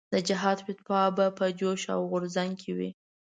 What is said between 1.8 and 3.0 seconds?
او غورځنګ کې وي.